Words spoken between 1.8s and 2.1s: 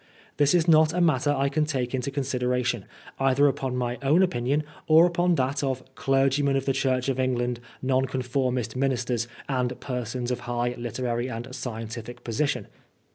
into